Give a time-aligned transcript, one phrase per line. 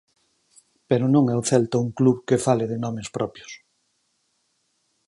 [0.89, 3.51] Pero non é o Celta un club que fale de nomes propios.